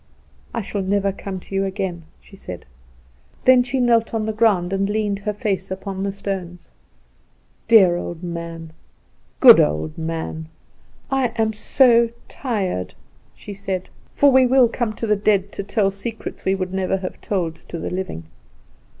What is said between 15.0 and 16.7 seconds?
the dead to tell secrets we